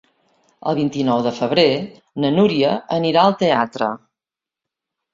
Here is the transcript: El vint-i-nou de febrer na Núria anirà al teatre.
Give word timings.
El 0.71 0.77
vint-i-nou 0.79 1.21
de 1.27 1.33
febrer 1.41 1.67
na 2.25 2.33
Núria 2.39 2.75
anirà 3.01 3.29
al 3.29 3.39
teatre. 3.45 3.95